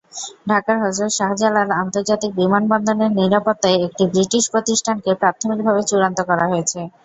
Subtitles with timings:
[0.49, 6.79] ঢাকার হজরত শাহজালাল আন্তর্জাতিক বিমানবন্দরের নিরাপত্তায় একটি ব্রিটিশ প্রতিষ্ঠানকে প্রাথমিকভাবে চূড়ান্ত করা হয়েছে।